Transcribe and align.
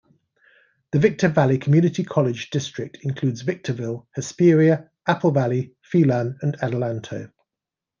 The 0.93 0.97
Victor 0.97 1.27
Valley 1.27 1.59
Community 1.59 2.03
College 2.03 2.49
district 2.49 2.97
includes 3.03 3.43
Victorville, 3.43 4.07
Hesperia, 4.15 4.89
Apple 5.05 5.29
Valley, 5.29 5.75
Phelan 5.83 6.39
and 6.41 6.57
Adelanto. 6.57 7.31